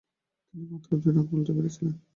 [0.47, 1.93] তিনি মাত্র দুই রান তুলতে পেরেছিলেন।